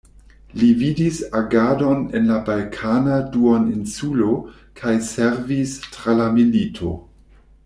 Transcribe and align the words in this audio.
Li 0.59 0.67
vidis 0.77 1.17
agadon 1.39 2.01
en 2.19 2.25
la 2.31 2.39
Balkana 2.49 3.19
duoninsulo, 3.35 4.33
kaj 4.83 4.95
servis 5.11 5.77
tra 5.89 6.19
la 6.23 6.27
milito. 6.41 6.91